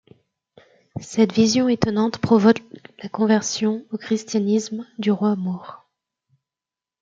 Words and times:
Cette 0.99 1.31
vision 1.31 1.69
étonnante 1.69 2.17
provoque 2.17 2.63
la 3.03 3.07
conversion 3.09 3.85
au 3.91 3.99
christianisme 3.99 4.83
du 4.97 5.11
roi 5.11 5.35
maure. 5.35 5.85